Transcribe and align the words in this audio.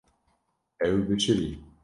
Ew 0.87 0.97
bişirî. 1.07 1.51